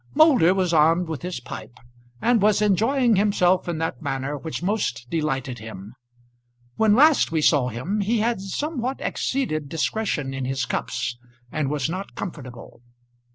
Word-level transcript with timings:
Moulder 0.15 0.55
was 0.55 0.73
armed 0.73 1.07
with 1.07 1.21
his 1.21 1.39
pipe, 1.39 1.77
and 2.23 2.41
was 2.41 2.59
enjoying 2.59 3.17
himself 3.17 3.67
in 3.69 3.77
that 3.77 4.01
manner 4.01 4.35
which 4.35 4.63
most 4.63 5.05
delighted 5.11 5.59
him. 5.59 5.93
When 6.75 6.95
last 6.95 7.31
we 7.31 7.43
saw 7.43 7.69
him 7.69 7.99
he 8.01 8.17
had 8.17 8.41
somewhat 8.41 8.97
exceeded 8.99 9.69
discretion 9.69 10.33
in 10.33 10.45
his 10.45 10.65
cups, 10.65 11.19
and 11.51 11.69
was 11.69 11.87
not 11.87 12.15
comfortable. 12.15 12.81